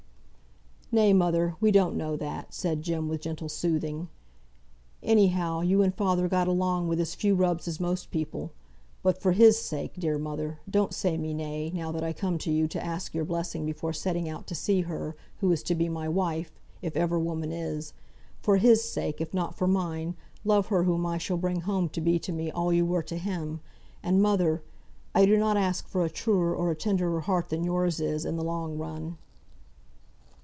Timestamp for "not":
19.33-19.55, 25.37-25.55